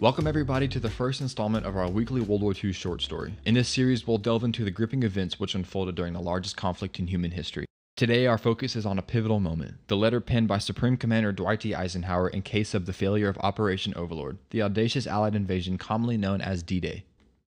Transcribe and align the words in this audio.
Welcome, 0.00 0.28
everybody, 0.28 0.68
to 0.68 0.78
the 0.78 0.88
first 0.88 1.20
installment 1.20 1.66
of 1.66 1.76
our 1.76 1.90
weekly 1.90 2.20
World 2.20 2.42
War 2.42 2.54
II 2.54 2.72
short 2.72 3.02
story. 3.02 3.34
In 3.44 3.54
this 3.54 3.68
series, 3.68 4.06
we'll 4.06 4.18
delve 4.18 4.44
into 4.44 4.64
the 4.64 4.70
gripping 4.70 5.02
events 5.02 5.40
which 5.40 5.56
unfolded 5.56 5.96
during 5.96 6.12
the 6.12 6.20
largest 6.20 6.56
conflict 6.56 7.00
in 7.00 7.08
human 7.08 7.32
history. 7.32 7.66
Today, 7.96 8.28
our 8.28 8.38
focus 8.38 8.76
is 8.76 8.86
on 8.86 9.00
a 9.00 9.02
pivotal 9.02 9.40
moment 9.40 9.74
the 9.88 9.96
letter 9.96 10.20
penned 10.20 10.46
by 10.46 10.58
Supreme 10.58 10.96
Commander 10.96 11.32
Dwight 11.32 11.58
D. 11.58 11.74
Eisenhower 11.74 12.28
in 12.28 12.42
case 12.42 12.74
of 12.74 12.86
the 12.86 12.92
failure 12.92 13.28
of 13.28 13.38
Operation 13.38 13.92
Overlord, 13.96 14.38
the 14.50 14.62
audacious 14.62 15.08
Allied 15.08 15.34
invasion 15.34 15.78
commonly 15.78 16.16
known 16.16 16.40
as 16.40 16.62
D 16.62 16.78
Day. 16.78 17.04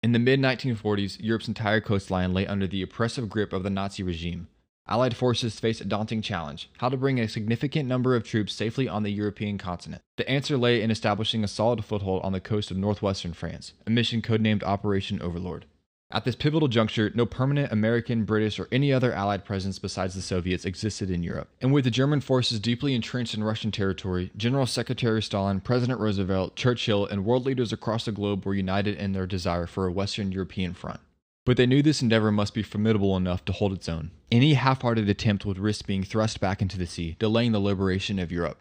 In 0.04 0.12
the 0.12 0.20
mid 0.20 0.40
1940s, 0.40 1.18
Europe's 1.20 1.48
entire 1.48 1.82
coastline 1.82 2.32
lay 2.32 2.46
under 2.46 2.68
the 2.68 2.84
oppressive 2.84 3.28
grip 3.28 3.54
of 3.54 3.64
the 3.64 3.72
Nazi 3.72 4.04
regime. 4.04 4.50
Allied 4.88 5.16
forces 5.16 5.60
faced 5.60 5.82
a 5.82 5.86
daunting 5.86 6.22
challenge 6.22 6.70
how 6.78 6.90
to 6.90 6.98
bring 6.98 7.20
a 7.20 7.28
significant 7.28 7.90
number 7.90 8.16
of 8.16 8.24
troops 8.24 8.54
safely 8.54 8.88
on 8.88 9.02
the 9.02 9.10
European 9.10 9.58
continent. 9.58 10.04
The 10.18 10.30
answer 10.30 10.58
lay 10.58 10.82
in 10.82 10.92
establishing 10.92 11.44
a 11.44 11.48
solid 11.48 11.84
foothold 11.84 12.24
on 12.24 12.34
the 12.34 12.40
coast 12.40 12.70
of 12.70 12.78
northwestern 12.78 13.34
France, 13.34 13.74
a 13.88 13.90
mission 13.90 14.22
codenamed 14.22 14.64
Operation 14.64 15.22
Overlord. 15.22 15.66
At 16.12 16.24
this 16.24 16.36
pivotal 16.36 16.68
juncture, 16.68 17.12
no 17.16 17.26
permanent 17.26 17.72
American, 17.72 18.26
British, 18.26 18.60
or 18.60 18.68
any 18.72 18.94
other 18.94 19.12
Allied 19.12 19.44
presence 19.44 19.80
besides 19.80 20.14
the 20.14 20.22
Soviets 20.22 20.64
existed 20.64 21.10
in 21.10 21.24
Europe. 21.24 21.50
And 21.60 21.74
with 21.74 21.84
the 21.84 21.92
German 21.92 22.22
forces 22.22 22.60
deeply 22.60 22.94
entrenched 22.94 23.34
in 23.34 23.44
Russian 23.44 23.72
territory, 23.72 24.32
General 24.38 24.68
Secretary 24.68 25.22
Stalin, 25.22 25.62
President 25.62 26.00
Roosevelt, 26.00 26.56
Churchill, 26.56 27.08
and 27.08 27.26
world 27.26 27.48
leaders 27.48 27.74
across 27.74 28.06
the 28.06 28.12
globe 28.12 28.46
were 28.46 28.54
united 28.54 28.98
in 28.98 29.14
their 29.14 29.26
desire 29.26 29.66
for 29.66 29.88
a 29.88 29.92
Western 29.92 30.32
European 30.32 30.76
front. 30.76 31.00
But 31.46 31.58
they 31.58 31.68
knew 31.68 31.84
this 31.84 32.02
endeavor 32.02 32.32
must 32.32 32.56
be 32.56 32.64
formidable 32.64 33.16
enough 33.16 33.46
to 33.46 33.54
hold 33.54 33.72
its 33.72 33.88
own. 33.88 34.10
Any 34.32 34.56
half 34.56 34.82
hearted 34.82 35.08
attempt 35.08 35.46
would 35.46 35.60
risk 35.60 35.86
being 35.86 36.04
thrust 36.04 36.40
back 36.40 36.62
into 36.62 36.78
the 36.78 36.88
sea, 36.88 37.16
delaying 37.20 37.52
the 37.52 37.60
liberation 37.60 38.18
of 38.18 38.32
Europe. 38.32 38.58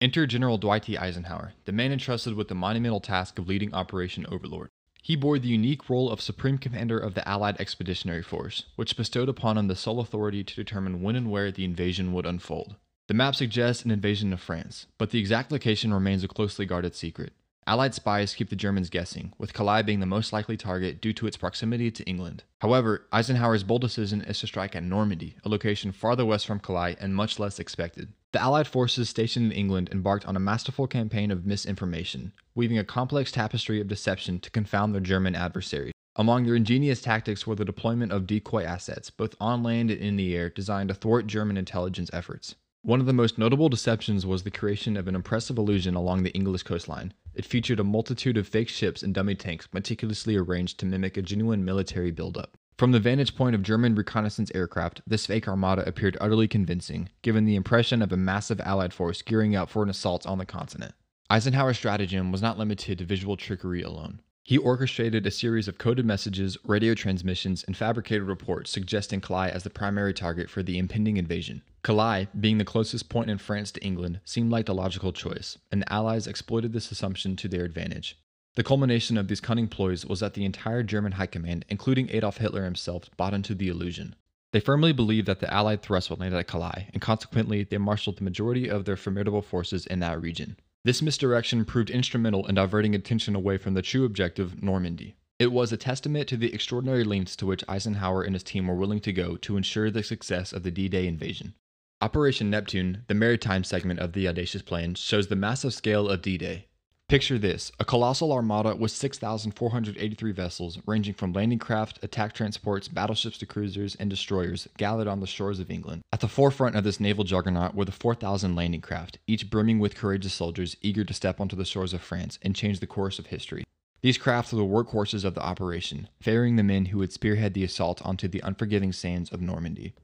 Enter 0.00 0.26
General 0.26 0.58
Dwight 0.58 0.86
D. 0.86 0.98
Eisenhower, 0.98 1.52
the 1.66 1.72
man 1.72 1.92
entrusted 1.92 2.34
with 2.34 2.48
the 2.48 2.54
monumental 2.54 3.00
task 3.00 3.38
of 3.38 3.46
leading 3.46 3.72
Operation 3.74 4.26
Overlord. 4.30 4.70
He 5.02 5.16
bore 5.16 5.38
the 5.38 5.48
unique 5.48 5.90
role 5.90 6.10
of 6.10 6.22
Supreme 6.22 6.56
Commander 6.56 6.98
of 6.98 7.12
the 7.12 7.26
Allied 7.28 7.60
Expeditionary 7.60 8.22
Force, 8.22 8.64
which 8.76 8.96
bestowed 8.96 9.28
upon 9.28 9.58
him 9.58 9.68
the 9.68 9.76
sole 9.76 10.00
authority 10.00 10.42
to 10.42 10.54
determine 10.54 11.02
when 11.02 11.16
and 11.16 11.30
where 11.30 11.52
the 11.52 11.64
invasion 11.64 12.14
would 12.14 12.24
unfold. 12.24 12.76
The 13.06 13.12
map 13.12 13.34
suggests 13.34 13.84
an 13.84 13.90
invasion 13.90 14.32
of 14.32 14.40
France, 14.40 14.86
but 14.96 15.10
the 15.10 15.18
exact 15.18 15.52
location 15.52 15.92
remains 15.92 16.24
a 16.24 16.28
closely 16.28 16.64
guarded 16.64 16.94
secret. 16.94 17.34
Allied 17.66 17.94
spies 17.94 18.34
keep 18.34 18.50
the 18.50 18.56
Germans 18.56 18.90
guessing, 18.90 19.32
with 19.38 19.54
Calais 19.54 19.82
being 19.82 20.00
the 20.00 20.06
most 20.06 20.34
likely 20.34 20.54
target 20.54 21.00
due 21.00 21.14
to 21.14 21.26
its 21.26 21.38
proximity 21.38 21.90
to 21.90 22.04
England. 22.04 22.44
However, 22.58 23.06
Eisenhower's 23.10 23.62
bold 23.62 23.80
decision 23.80 24.20
is 24.20 24.38
to 24.40 24.46
strike 24.46 24.76
at 24.76 24.82
Normandy, 24.82 25.36
a 25.44 25.48
location 25.48 25.90
farther 25.90 26.26
west 26.26 26.46
from 26.46 26.60
Calais 26.60 26.96
and 27.00 27.14
much 27.14 27.38
less 27.38 27.58
expected. 27.58 28.12
The 28.32 28.42
Allied 28.42 28.66
forces 28.66 29.08
stationed 29.08 29.46
in 29.46 29.58
England 29.58 29.88
embarked 29.92 30.26
on 30.26 30.36
a 30.36 30.40
masterful 30.40 30.86
campaign 30.86 31.30
of 31.30 31.46
misinformation, 31.46 32.32
weaving 32.54 32.78
a 32.78 32.84
complex 32.84 33.32
tapestry 33.32 33.80
of 33.80 33.88
deception 33.88 34.40
to 34.40 34.50
confound 34.50 34.92
their 34.92 35.00
German 35.00 35.34
adversaries. 35.34 35.94
Among 36.16 36.44
their 36.44 36.56
ingenious 36.56 37.00
tactics 37.00 37.46
were 37.46 37.54
the 37.54 37.64
deployment 37.64 38.12
of 38.12 38.26
decoy 38.26 38.64
assets, 38.64 39.08
both 39.08 39.34
on 39.40 39.62
land 39.62 39.90
and 39.90 40.00
in 40.00 40.16
the 40.16 40.36
air, 40.36 40.50
designed 40.50 40.90
to 40.90 40.94
thwart 40.94 41.26
German 41.26 41.56
intelligence 41.56 42.10
efforts. 42.12 42.56
One 42.82 43.00
of 43.00 43.06
the 43.06 43.14
most 43.14 43.38
notable 43.38 43.70
deceptions 43.70 44.26
was 44.26 44.42
the 44.42 44.50
creation 44.50 44.98
of 44.98 45.08
an 45.08 45.14
impressive 45.14 45.56
illusion 45.56 45.94
along 45.94 46.22
the 46.22 46.34
English 46.34 46.64
coastline. 46.64 47.14
It 47.34 47.44
featured 47.44 47.80
a 47.80 47.84
multitude 47.84 48.36
of 48.36 48.46
fake 48.46 48.68
ships 48.68 49.02
and 49.02 49.12
dummy 49.12 49.34
tanks 49.34 49.68
meticulously 49.72 50.36
arranged 50.36 50.78
to 50.80 50.86
mimic 50.86 51.16
a 51.16 51.22
genuine 51.22 51.64
military 51.64 52.10
buildup. 52.10 52.56
From 52.76 52.92
the 52.92 53.00
vantage 53.00 53.36
point 53.36 53.54
of 53.54 53.62
German 53.62 53.94
reconnaissance 53.94 54.50
aircraft, 54.54 55.00
this 55.06 55.26
fake 55.26 55.46
armada 55.46 55.86
appeared 55.86 56.16
utterly 56.20 56.48
convincing, 56.48 57.08
giving 57.22 57.44
the 57.44 57.56
impression 57.56 58.02
of 58.02 58.12
a 58.12 58.16
massive 58.16 58.60
Allied 58.60 58.92
force 58.92 59.22
gearing 59.22 59.54
up 59.54 59.70
for 59.70 59.82
an 59.82 59.88
assault 59.88 60.26
on 60.26 60.38
the 60.38 60.46
continent. 60.46 60.94
Eisenhower's 61.30 61.76
stratagem 61.76 62.32
was 62.32 62.42
not 62.42 62.58
limited 62.58 62.98
to 62.98 63.04
visual 63.04 63.36
trickery 63.36 63.82
alone. 63.82 64.20
He 64.46 64.58
orchestrated 64.58 65.26
a 65.26 65.30
series 65.30 65.68
of 65.68 65.78
coded 65.78 66.04
messages, 66.04 66.58
radio 66.64 66.92
transmissions, 66.92 67.64
and 67.64 67.74
fabricated 67.74 68.24
reports 68.24 68.70
suggesting 68.70 69.22
Calais 69.22 69.50
as 69.50 69.62
the 69.62 69.70
primary 69.70 70.12
target 70.12 70.50
for 70.50 70.62
the 70.62 70.76
impending 70.76 71.16
invasion. 71.16 71.62
Calais, 71.82 72.28
being 72.38 72.58
the 72.58 72.64
closest 72.66 73.08
point 73.08 73.30
in 73.30 73.38
France 73.38 73.72
to 73.72 73.82
England, 73.82 74.20
seemed 74.26 74.50
like 74.50 74.66
the 74.66 74.74
logical 74.74 75.14
choice, 75.14 75.56
and 75.72 75.80
the 75.80 75.90
Allies 75.90 76.26
exploited 76.26 76.74
this 76.74 76.92
assumption 76.92 77.36
to 77.36 77.48
their 77.48 77.64
advantage. 77.64 78.18
The 78.56 78.62
culmination 78.62 79.16
of 79.16 79.28
these 79.28 79.40
cunning 79.40 79.66
ploys 79.66 80.04
was 80.04 80.20
that 80.20 80.34
the 80.34 80.44
entire 80.44 80.82
German 80.82 81.12
high 81.12 81.26
command, 81.26 81.64
including 81.70 82.10
Adolf 82.10 82.36
Hitler 82.36 82.64
himself, 82.64 83.08
bought 83.16 83.32
into 83.32 83.54
the 83.54 83.68
illusion. 83.68 84.14
They 84.52 84.60
firmly 84.60 84.92
believed 84.92 85.26
that 85.26 85.40
the 85.40 85.52
Allied 85.52 85.80
thrust 85.80 86.10
would 86.10 86.20
land 86.20 86.34
at 86.34 86.46
Calais, 86.48 86.90
and 86.92 87.00
consequently, 87.00 87.64
they 87.64 87.78
marshaled 87.78 88.18
the 88.18 88.24
majority 88.24 88.68
of 88.68 88.84
their 88.84 88.98
formidable 88.98 89.42
forces 89.42 89.86
in 89.86 90.00
that 90.00 90.20
region. 90.20 90.58
This 90.84 91.00
misdirection 91.00 91.64
proved 91.64 91.88
instrumental 91.88 92.46
in 92.46 92.56
diverting 92.56 92.94
attention 92.94 93.34
away 93.34 93.56
from 93.56 93.72
the 93.72 93.80
true 93.80 94.04
objective, 94.04 94.62
Normandy. 94.62 95.16
It 95.38 95.50
was 95.50 95.72
a 95.72 95.78
testament 95.78 96.28
to 96.28 96.36
the 96.36 96.52
extraordinary 96.52 97.04
lengths 97.04 97.36
to 97.36 97.46
which 97.46 97.64
Eisenhower 97.66 98.22
and 98.22 98.34
his 98.34 98.42
team 98.42 98.66
were 98.66 98.74
willing 98.74 99.00
to 99.00 99.12
go 99.12 99.38
to 99.38 99.56
ensure 99.56 99.90
the 99.90 100.02
success 100.02 100.52
of 100.52 100.62
the 100.62 100.70
D 100.70 100.90
Day 100.90 101.06
invasion. 101.06 101.54
Operation 102.02 102.50
Neptune, 102.50 103.04
the 103.06 103.14
maritime 103.14 103.64
segment 103.64 103.98
of 103.98 104.12
the 104.12 104.28
audacious 104.28 104.60
plan, 104.60 104.94
shows 104.94 105.28
the 105.28 105.36
massive 105.36 105.72
scale 105.72 106.06
of 106.06 106.20
D 106.20 106.36
Day. 106.36 106.66
Picture 107.14 107.38
this 107.38 107.70
a 107.78 107.84
colossal 107.84 108.32
armada 108.32 108.74
with 108.74 108.90
6,483 108.90 110.32
vessels, 110.32 110.80
ranging 110.84 111.14
from 111.14 111.32
landing 111.32 111.60
craft, 111.60 112.00
attack 112.02 112.32
transports, 112.32 112.88
battleships 112.88 113.38
to 113.38 113.46
cruisers, 113.46 113.94
and 113.94 114.10
destroyers, 114.10 114.66
gathered 114.78 115.06
on 115.06 115.20
the 115.20 115.26
shores 115.28 115.60
of 115.60 115.70
England. 115.70 116.02
At 116.12 116.18
the 116.18 116.26
forefront 116.26 116.74
of 116.74 116.82
this 116.82 116.98
naval 116.98 117.22
juggernaut 117.22 117.76
were 117.76 117.84
the 117.84 117.92
4,000 117.92 118.56
landing 118.56 118.80
craft, 118.80 119.18
each 119.28 119.48
brimming 119.48 119.78
with 119.78 119.94
courageous 119.94 120.34
soldiers 120.34 120.76
eager 120.82 121.04
to 121.04 121.14
step 121.14 121.38
onto 121.38 121.54
the 121.54 121.64
shores 121.64 121.94
of 121.94 122.02
France 122.02 122.40
and 122.42 122.56
change 122.56 122.80
the 122.80 122.86
course 122.88 123.20
of 123.20 123.26
history. 123.26 123.62
These 124.02 124.18
craft 124.18 124.52
were 124.52 124.58
the 124.58 124.64
workhorses 124.64 125.24
of 125.24 125.36
the 125.36 125.44
operation, 125.44 126.08
ferrying 126.20 126.56
the 126.56 126.64
men 126.64 126.86
who 126.86 126.98
would 126.98 127.12
spearhead 127.12 127.54
the 127.54 127.62
assault 127.62 128.04
onto 128.04 128.26
the 128.26 128.42
unforgiving 128.42 128.92
sands 128.92 129.30
of 129.30 129.40
Normandy. 129.40 129.94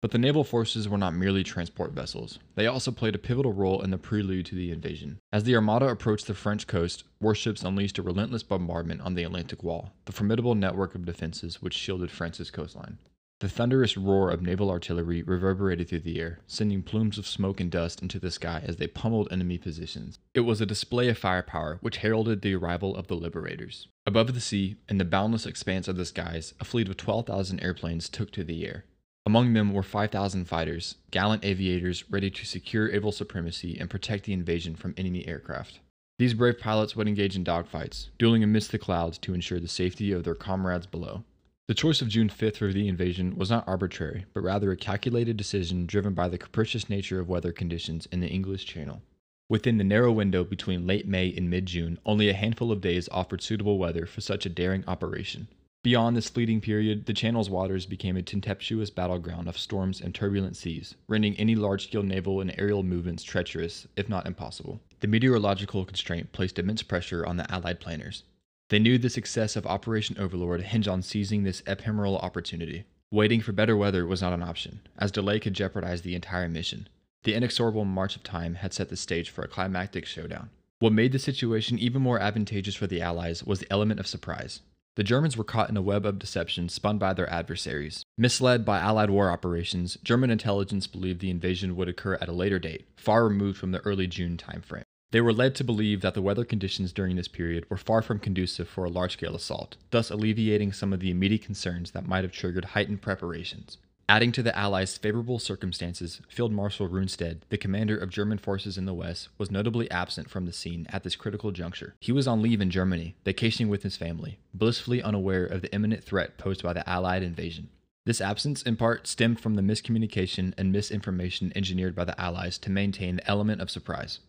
But 0.00 0.12
the 0.12 0.18
naval 0.18 0.44
forces 0.44 0.88
were 0.88 0.96
not 0.96 1.14
merely 1.14 1.42
transport 1.42 1.90
vessels. 1.90 2.38
They 2.54 2.68
also 2.68 2.92
played 2.92 3.16
a 3.16 3.18
pivotal 3.18 3.52
role 3.52 3.82
in 3.82 3.90
the 3.90 3.98
prelude 3.98 4.46
to 4.46 4.54
the 4.54 4.70
invasion. 4.70 5.18
As 5.32 5.42
the 5.42 5.56
Armada 5.56 5.88
approached 5.88 6.28
the 6.28 6.34
French 6.34 6.68
coast, 6.68 7.02
warships 7.20 7.64
unleashed 7.64 7.98
a 7.98 8.02
relentless 8.02 8.44
bombardment 8.44 9.00
on 9.00 9.14
the 9.14 9.24
Atlantic 9.24 9.64
Wall, 9.64 9.92
the 10.04 10.12
formidable 10.12 10.54
network 10.54 10.94
of 10.94 11.04
defenses 11.04 11.60
which 11.60 11.74
shielded 11.74 12.12
France's 12.12 12.52
coastline. 12.52 12.98
The 13.40 13.48
thunderous 13.48 13.96
roar 13.96 14.30
of 14.30 14.42
naval 14.42 14.70
artillery 14.70 15.22
reverberated 15.22 15.88
through 15.88 16.00
the 16.00 16.20
air, 16.20 16.40
sending 16.46 16.82
plumes 16.82 17.18
of 17.18 17.26
smoke 17.26 17.60
and 17.60 17.70
dust 17.70 18.02
into 18.02 18.18
the 18.18 18.32
sky 18.32 18.62
as 18.64 18.76
they 18.76 18.88
pummeled 18.88 19.28
enemy 19.32 19.58
positions. 19.58 20.18
It 20.34 20.40
was 20.40 20.60
a 20.60 20.66
display 20.66 21.08
of 21.08 21.18
firepower 21.18 21.78
which 21.80 21.98
heralded 21.98 22.42
the 22.42 22.54
arrival 22.54 22.96
of 22.96 23.06
the 23.06 23.14
liberators. 23.14 23.88
Above 24.06 24.34
the 24.34 24.40
sea, 24.40 24.76
in 24.88 24.98
the 24.98 25.04
boundless 25.04 25.46
expanse 25.46 25.86
of 25.86 25.96
the 25.96 26.04
skies, 26.04 26.54
a 26.60 26.64
fleet 26.64 26.88
of 26.88 26.96
12,000 26.96 27.60
airplanes 27.60 28.08
took 28.08 28.32
to 28.32 28.42
the 28.42 28.66
air. 28.66 28.84
Among 29.28 29.52
them 29.52 29.74
were 29.74 29.82
5,000 29.82 30.46
fighters, 30.46 30.94
gallant 31.10 31.44
aviators 31.44 32.02
ready 32.10 32.30
to 32.30 32.46
secure 32.46 32.90
naval 32.90 33.12
supremacy 33.12 33.76
and 33.78 33.90
protect 33.90 34.24
the 34.24 34.32
invasion 34.32 34.74
from 34.74 34.94
enemy 34.96 35.28
aircraft. 35.28 35.80
These 36.18 36.32
brave 36.32 36.58
pilots 36.58 36.96
would 36.96 37.06
engage 37.06 37.36
in 37.36 37.44
dogfights, 37.44 38.08
dueling 38.16 38.42
amidst 38.42 38.72
the 38.72 38.78
clouds 38.78 39.18
to 39.18 39.34
ensure 39.34 39.60
the 39.60 39.68
safety 39.68 40.12
of 40.12 40.24
their 40.24 40.34
comrades 40.34 40.86
below. 40.86 41.24
The 41.66 41.74
choice 41.74 42.00
of 42.00 42.08
June 42.08 42.30
5th 42.30 42.56
for 42.56 42.72
the 42.72 42.88
invasion 42.88 43.36
was 43.36 43.50
not 43.50 43.68
arbitrary, 43.68 44.24
but 44.32 44.40
rather 44.40 44.72
a 44.72 44.78
calculated 44.78 45.36
decision 45.36 45.84
driven 45.84 46.14
by 46.14 46.30
the 46.30 46.38
capricious 46.38 46.88
nature 46.88 47.20
of 47.20 47.28
weather 47.28 47.52
conditions 47.52 48.06
in 48.10 48.20
the 48.20 48.30
English 48.30 48.64
Channel. 48.64 49.02
Within 49.50 49.76
the 49.76 49.84
narrow 49.84 50.10
window 50.10 50.42
between 50.42 50.86
late 50.86 51.06
May 51.06 51.34
and 51.36 51.50
mid 51.50 51.66
June, 51.66 51.98
only 52.06 52.30
a 52.30 52.32
handful 52.32 52.72
of 52.72 52.80
days 52.80 53.10
offered 53.12 53.42
suitable 53.42 53.76
weather 53.76 54.06
for 54.06 54.22
such 54.22 54.46
a 54.46 54.48
daring 54.48 54.84
operation. 54.86 55.48
Beyond 55.88 56.18
this 56.18 56.28
fleeting 56.28 56.60
period, 56.60 57.06
the 57.06 57.14
Channel's 57.14 57.48
waters 57.48 57.86
became 57.86 58.18
a 58.18 58.22
tempestuous 58.22 58.90
battleground 58.90 59.48
of 59.48 59.56
storms 59.56 60.02
and 60.02 60.14
turbulent 60.14 60.54
seas, 60.54 60.94
rendering 61.08 61.34
any 61.36 61.54
large 61.54 61.84
scale 61.84 62.02
naval 62.02 62.42
and 62.42 62.54
aerial 62.58 62.82
movements 62.82 63.22
treacherous, 63.22 63.88
if 63.96 64.06
not 64.06 64.26
impossible. 64.26 64.82
The 65.00 65.06
meteorological 65.06 65.86
constraint 65.86 66.30
placed 66.32 66.58
immense 66.58 66.82
pressure 66.82 67.24
on 67.24 67.38
the 67.38 67.50
Allied 67.50 67.80
planners. 67.80 68.24
They 68.68 68.78
knew 68.78 68.98
the 68.98 69.08
success 69.08 69.56
of 69.56 69.66
Operation 69.66 70.18
Overlord 70.18 70.60
hinged 70.60 70.88
on 70.88 71.00
seizing 71.00 71.44
this 71.44 71.62
ephemeral 71.66 72.18
opportunity. 72.18 72.84
Waiting 73.10 73.40
for 73.40 73.52
better 73.52 73.74
weather 73.74 74.06
was 74.06 74.20
not 74.20 74.34
an 74.34 74.42
option, 74.42 74.82
as 74.98 75.10
delay 75.10 75.40
could 75.40 75.54
jeopardize 75.54 76.02
the 76.02 76.14
entire 76.14 76.50
mission. 76.50 76.86
The 77.22 77.32
inexorable 77.32 77.86
march 77.86 78.14
of 78.14 78.22
time 78.22 78.56
had 78.56 78.74
set 78.74 78.90
the 78.90 78.96
stage 78.98 79.30
for 79.30 79.42
a 79.42 79.48
climactic 79.48 80.04
showdown. 80.04 80.50
What 80.80 80.92
made 80.92 81.12
the 81.12 81.18
situation 81.18 81.78
even 81.78 82.02
more 82.02 82.20
advantageous 82.20 82.74
for 82.74 82.86
the 82.86 83.00
Allies 83.00 83.42
was 83.42 83.60
the 83.60 83.72
element 83.72 84.00
of 84.00 84.06
surprise. 84.06 84.60
The 84.98 85.04
Germans 85.04 85.36
were 85.36 85.44
caught 85.44 85.70
in 85.70 85.76
a 85.76 85.80
web 85.80 86.04
of 86.04 86.18
deception 86.18 86.68
spun 86.68 86.98
by 86.98 87.12
their 87.12 87.32
adversaries. 87.32 88.04
Misled 88.16 88.64
by 88.64 88.80
Allied 88.80 89.10
war 89.10 89.30
operations, 89.30 89.96
German 90.02 90.28
intelligence 90.28 90.88
believed 90.88 91.20
the 91.20 91.30
invasion 91.30 91.76
would 91.76 91.88
occur 91.88 92.14
at 92.14 92.28
a 92.28 92.32
later 92.32 92.58
date, 92.58 92.88
far 92.96 93.28
removed 93.28 93.58
from 93.58 93.70
the 93.70 93.78
early 93.82 94.08
June 94.08 94.36
timeframe. 94.36 94.82
They 95.12 95.20
were 95.20 95.32
led 95.32 95.54
to 95.54 95.62
believe 95.62 96.00
that 96.00 96.14
the 96.14 96.20
weather 96.20 96.44
conditions 96.44 96.92
during 96.92 97.14
this 97.14 97.28
period 97.28 97.64
were 97.70 97.76
far 97.76 98.02
from 98.02 98.18
conducive 98.18 98.68
for 98.68 98.84
a 98.84 98.90
large 98.90 99.12
scale 99.12 99.36
assault, 99.36 99.76
thus 99.92 100.10
alleviating 100.10 100.72
some 100.72 100.92
of 100.92 100.98
the 100.98 101.12
immediate 101.12 101.44
concerns 101.44 101.92
that 101.92 102.08
might 102.08 102.24
have 102.24 102.32
triggered 102.32 102.64
heightened 102.64 103.00
preparations. 103.00 103.78
Adding 104.10 104.32
to 104.32 104.42
the 104.42 104.56
Allies' 104.56 104.96
favorable 104.96 105.38
circumstances, 105.38 106.22
Field 106.30 106.50
Marshal 106.50 106.88
Rundstedt, 106.88 107.40
the 107.50 107.58
commander 107.58 107.94
of 107.94 108.08
German 108.08 108.38
forces 108.38 108.78
in 108.78 108.86
the 108.86 108.94
West, 108.94 109.28
was 109.36 109.50
notably 109.50 109.90
absent 109.90 110.30
from 110.30 110.46
the 110.46 110.52
scene 110.52 110.86
at 110.88 111.02
this 111.02 111.14
critical 111.14 111.50
juncture. 111.50 111.94
He 112.00 112.10
was 112.10 112.26
on 112.26 112.40
leave 112.40 112.62
in 112.62 112.70
Germany, 112.70 113.16
vacationing 113.26 113.68
with 113.68 113.82
his 113.82 113.98
family, 113.98 114.38
blissfully 114.54 115.02
unaware 115.02 115.44
of 115.44 115.60
the 115.60 115.70
imminent 115.74 116.02
threat 116.02 116.38
posed 116.38 116.62
by 116.62 116.72
the 116.72 116.88
Allied 116.88 117.22
invasion. 117.22 117.68
This 118.06 118.22
absence, 118.22 118.62
in 118.62 118.76
part, 118.76 119.06
stemmed 119.06 119.40
from 119.40 119.56
the 119.56 119.62
miscommunication 119.62 120.54
and 120.56 120.72
misinformation 120.72 121.52
engineered 121.54 121.94
by 121.94 122.04
the 122.04 122.18
Allies 122.18 122.56
to 122.60 122.70
maintain 122.70 123.16
the 123.16 123.28
element 123.28 123.60
of 123.60 123.70
surprise. 123.70 124.20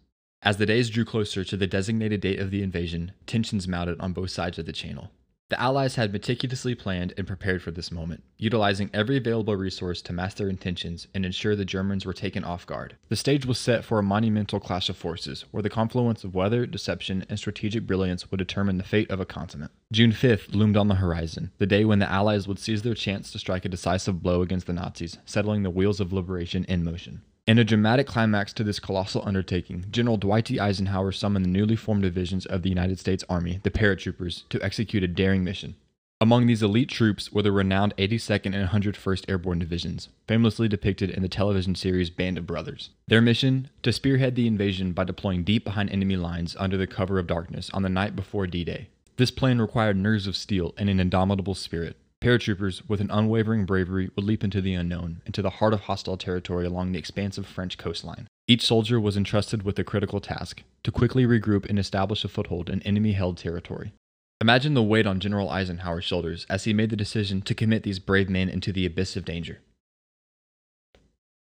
As 0.42 0.58
the 0.58 0.66
days 0.66 0.90
drew 0.90 1.06
closer 1.06 1.46
to 1.46 1.56
the 1.56 1.68
designated 1.68 2.20
date 2.20 2.40
of 2.40 2.52
the 2.52 2.64
invasion, 2.64 3.14
tensions 3.26 3.66
mounted 3.66 3.98
on 4.02 4.12
both 4.12 4.32
sides 4.32 4.60
of 4.60 4.66
the 4.66 4.74
channel. 4.74 5.12
The 5.50 5.60
Allies 5.60 5.96
had 5.96 6.14
meticulously 6.14 6.76
planned 6.76 7.16
and 7.18 7.26
prepared 7.26 7.64
for 7.64 7.72
this 7.72 7.92
moment, 7.92 8.24
utilizing 8.38 8.92
every 8.94 9.18
available 9.18 9.56
resource 9.56 10.00
to 10.04 10.14
mask 10.14 10.38
their 10.38 10.48
intentions 10.48 11.08
and 11.16 11.26
ensure 11.26 11.56
the 11.56 11.66
Germans 11.66 12.06
were 12.06 12.14
taken 12.14 12.44
off 12.44 12.68
guard. 12.68 12.98
The 13.08 13.16
stage 13.16 13.48
was 13.48 13.58
set 13.58 13.84
for 13.84 13.98
a 13.98 14.04
monumental 14.04 14.60
clash 14.60 14.90
of 14.90 14.98
forces, 14.98 15.46
where 15.50 15.64
the 15.64 15.70
confluence 15.70 16.24
of 16.24 16.36
weather, 16.36 16.68
deception, 16.68 17.26
and 17.30 17.40
strategic 17.40 17.88
brilliance 17.88 18.30
would 18.30 18.38
determine 18.38 18.78
the 18.78 18.84
fate 18.84 19.10
of 19.10 19.20
a 19.20 19.26
continent. 19.26 19.72
June 19.92 20.12
5th 20.12 20.54
loomed 20.54 20.78
on 20.78 20.88
the 20.88 20.96
horizon, 20.96 21.50
the 21.58 21.66
day 21.66 21.84
when 21.84 21.98
the 21.98 22.12
Allies 22.12 22.48
would 22.48 22.60
seize 22.60 22.84
their 22.84 22.94
chance 22.94 23.32
to 23.32 23.40
strike 23.40 23.66
a 23.66 23.70
decisive 23.70 24.22
blow 24.22 24.44
against 24.44 24.68
the 24.68 24.74
Nazis, 24.74 25.18
settling 25.26 25.64
the 25.64 25.72
wheels 25.72 26.00
of 26.00 26.14
liberation 26.14 26.64
in 26.66 26.84
motion. 26.84 27.24
In 27.50 27.58
a 27.58 27.64
dramatic 27.64 28.06
climax 28.06 28.54
to 28.54 28.64
this 28.64 28.80
colossal 28.80 29.24
undertaking, 29.26 29.88
General 29.90 30.18
Dwight 30.18 30.46
D. 30.46 30.60
Eisenhower 30.60 31.12
summoned 31.12 31.44
the 31.44 31.50
newly 31.50 31.76
formed 31.76 32.04
divisions 32.04 32.46
of 32.46 32.62
the 32.62 32.70
United 32.70 33.00
States 33.00 33.24
Army, 33.28 33.60
the 33.64 33.72
paratroopers, 33.72 34.48
to 34.50 34.64
execute 34.64 35.02
a 35.02 35.08
daring 35.08 35.44
mission. 35.44 35.76
Among 36.22 36.46
these 36.46 36.62
elite 36.62 36.90
troops 36.90 37.32
were 37.32 37.42
the 37.42 37.52
renowned 37.52 37.96
82nd 37.98 38.54
and 38.54 38.70
101st 38.70 39.26
Airborne 39.28 39.58
Divisions, 39.58 40.10
famously 40.28 40.68
depicted 40.68 41.10
in 41.10 41.24
the 41.24 41.28
television 41.28 41.74
series 41.74 42.12
Band 42.12 42.38
of 42.38 42.46
Brothers. 42.46 42.92
Their 43.08 43.20
mission? 43.20 43.72
To 43.82 43.92
spearhead 43.92 44.36
the 44.36 44.46
invasion 44.46 44.92
by 44.92 45.06
deploying 45.06 45.44
deep 45.44 45.66
behind 45.66 45.90
enemy 45.90 46.18
lines 46.18 46.56
under 46.60 46.78
the 46.78 46.86
cover 46.86 47.18
of 47.18 47.26
darkness 47.26 47.72
on 47.74 47.82
the 47.82 47.90
night 47.90 48.16
before 48.16 48.46
D 48.46 48.64
Day. 48.64 48.90
This 49.18 49.32
plan 49.32 49.60
required 49.60 49.98
nerves 49.98 50.28
of 50.28 50.36
steel 50.36 50.76
and 50.78 50.88
an 50.88 51.00
indomitable 51.00 51.56
spirit. 51.56 51.98
Paratroopers, 52.22 52.82
with 52.90 53.00
an 53.00 53.12
unwavering 53.12 53.66
bravery, 53.66 54.10
would 54.16 54.26
leap 54.26 54.44
into 54.44 54.60
the 54.60 54.74
unknown, 54.74 55.22
into 55.26 55.42
the 55.42 55.52
heart 55.52 55.74
of 55.74 55.82
hostile 55.82 56.18
territory 56.18 56.66
along 56.66 56.92
the 56.92 57.00
expansive 57.00 57.48
French 57.48 57.78
coastline. 57.78 58.28
Each 58.46 58.66
soldier 58.66 59.00
was 59.00 59.16
entrusted 59.16 59.64
with 59.64 59.80
a 59.80 59.86
critical 59.86 60.20
task 60.20 60.64
to 60.84 60.92
quickly 60.92 61.26
regroup 61.26 61.70
and 61.70 61.80
establish 61.80 62.26
a 62.26 62.28
foothold 62.28 62.70
in 62.70 62.82
enemy 62.82 63.14
held 63.14 63.38
territory. 63.38 63.94
Imagine 64.42 64.74
the 64.74 64.84
weight 64.84 65.08
on 65.08 65.22
General 65.22 65.50
Eisenhower's 65.50 66.04
shoulders 66.04 66.46
as 66.50 66.66
he 66.66 66.74
made 66.74 66.90
the 66.90 66.98
decision 66.98 67.42
to 67.42 67.56
commit 67.56 67.84
these 67.84 68.00
brave 68.00 68.30
men 68.30 68.50
into 68.50 68.74
the 68.74 68.86
abyss 68.86 69.16
of 69.16 69.24
danger. 69.24 69.60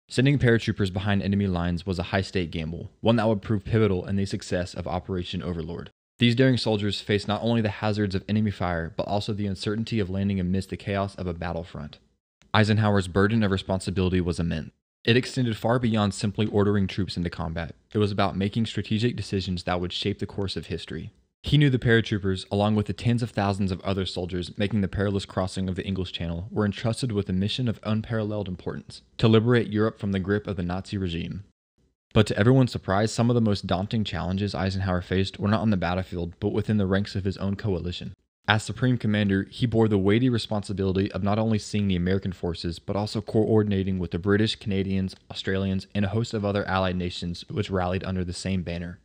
Sending 0.07 0.37
paratroopers 0.37 0.93
behind 0.93 1.21
enemy 1.21 1.47
lines 1.47 1.85
was 1.85 1.99
a 1.99 2.03
high 2.03 2.21
stake 2.21 2.51
gamble, 2.51 2.91
one 3.01 3.15
that 3.15 3.27
would 3.27 3.41
prove 3.41 3.63
pivotal 3.63 4.05
in 4.05 4.17
the 4.17 4.25
success 4.25 4.73
of 4.73 4.87
Operation 4.87 5.41
Overlord. 5.41 5.89
These 6.17 6.35
daring 6.35 6.57
soldiers 6.57 7.01
faced 7.01 7.27
not 7.27 7.43
only 7.43 7.61
the 7.61 7.69
hazards 7.69 8.15
of 8.15 8.23
enemy 8.29 8.51
fire, 8.51 8.93
but 8.95 9.07
also 9.07 9.33
the 9.33 9.47
uncertainty 9.47 9.99
of 9.99 10.09
landing 10.09 10.39
amidst 10.39 10.69
the 10.69 10.77
chaos 10.77 11.13
of 11.15 11.27
a 11.27 11.33
battlefront. 11.33 11.99
Eisenhower's 12.53 13.09
burden 13.09 13.43
of 13.43 13.51
responsibility 13.51 14.21
was 14.21 14.39
immense. 14.39 14.71
It 15.03 15.17
extended 15.17 15.57
far 15.57 15.77
beyond 15.77 16.13
simply 16.13 16.47
ordering 16.47 16.87
troops 16.87 17.17
into 17.17 17.29
combat. 17.29 17.75
It 17.93 17.97
was 17.97 18.11
about 18.11 18.37
making 18.37 18.65
strategic 18.65 19.17
decisions 19.17 19.63
that 19.63 19.81
would 19.81 19.91
shape 19.91 20.19
the 20.19 20.25
course 20.25 20.55
of 20.55 20.67
history. 20.67 21.11
He 21.43 21.59
knew 21.59 21.69
the 21.69 21.77
paratroopers, 21.77 22.45
along 22.49 22.75
with 22.75 22.87
the 22.87 22.93
tens 22.93 23.21
of 23.21 23.29
thousands 23.29 23.71
of 23.71 23.81
other 23.81 24.05
soldiers 24.05 24.57
making 24.57 24.81
the 24.81 24.87
perilous 24.87 25.25
crossing 25.25 25.69
of 25.69 25.75
the 25.75 25.85
English 25.85 26.13
Channel, 26.13 26.47
were 26.49 26.65
entrusted 26.65 27.11
with 27.11 27.29
a 27.29 27.33
mission 27.33 27.67
of 27.67 27.79
unparalleled 27.83 28.47
importance 28.47 29.01
to 29.17 29.27
liberate 29.27 29.67
Europe 29.67 29.99
from 29.99 30.11
the 30.11 30.19
grip 30.19 30.47
of 30.47 30.55
the 30.55 30.63
Nazi 30.63 30.97
regime. 30.97 31.43
But 32.15 32.27
to 32.27 32.39
everyone's 32.39 32.71
surprise, 32.71 33.11
some 33.11 33.29
of 33.29 33.33
the 33.33 33.41
most 33.41 33.67
daunting 33.67 34.05
challenges 34.05 34.55
Eisenhower 34.55 35.01
faced 35.01 35.37
were 35.37 35.49
not 35.49 35.59
on 35.59 35.69
the 35.69 35.75
battlefield, 35.75 36.31
but 36.39 36.53
within 36.53 36.77
the 36.77 36.87
ranks 36.87 37.13
of 37.13 37.25
his 37.25 37.35
own 37.35 37.57
coalition. 37.57 38.13
As 38.47 38.63
Supreme 38.63 38.97
Commander, 38.97 39.47
he 39.51 39.65
bore 39.65 39.89
the 39.89 39.97
weighty 39.97 40.29
responsibility 40.29 41.11
of 41.11 41.23
not 41.23 41.37
only 41.37 41.59
seeing 41.59 41.89
the 41.89 41.97
American 41.97 42.31
forces, 42.31 42.79
but 42.79 42.95
also 42.95 43.19
coordinating 43.19 43.99
with 43.99 44.11
the 44.11 44.17
British, 44.17 44.55
Canadians, 44.55 45.13
Australians, 45.29 45.87
and 45.93 46.05
a 46.05 46.07
host 46.07 46.33
of 46.33 46.45
other 46.45 46.65
allied 46.69 46.95
nations 46.95 47.43
which 47.49 47.69
rallied 47.69 48.05
under 48.05 48.23
the 48.23 48.31
same 48.31 48.63
banner. 48.63 49.01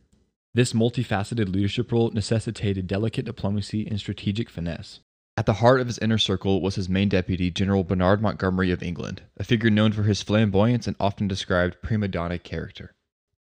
This 0.53 0.71
multifaceted 0.71 1.53
leadership 1.53 1.91
role 1.91 2.11
necessitated 2.11 2.87
delicate 2.87 3.25
diplomacy 3.25 3.85
and 3.85 3.99
strategic 3.99 4.49
finesse. 4.49 5.01
At 5.35 5.45
the 5.45 5.55
heart 5.55 5.81
of 5.81 5.87
his 5.87 5.99
inner 5.99 6.17
circle 6.17 6.61
was 6.61 6.75
his 6.75 6.87
main 6.87 7.09
deputy, 7.09 7.51
General 7.51 7.83
Bernard 7.83 8.21
Montgomery 8.21 8.71
of 8.71 8.81
England, 8.81 9.23
a 9.35 9.43
figure 9.43 9.69
known 9.69 9.91
for 9.91 10.03
his 10.03 10.23
flamboyance 10.23 10.87
and 10.87 10.95
often 10.97 11.27
described 11.27 11.81
prima 11.81 12.07
donna 12.07 12.39
character. 12.39 12.93